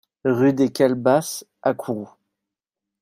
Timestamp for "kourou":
1.75-2.09